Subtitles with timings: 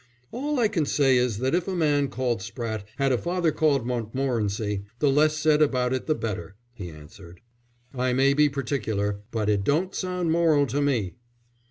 [0.31, 3.85] "All I can say is that if a man called Spratte had a father called
[3.85, 7.39] Montmorency, the less said about it the better," he answered.
[7.93, 11.17] "I may be particular, but it don't sound moral to me."